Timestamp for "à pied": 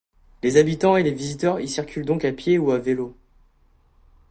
2.25-2.57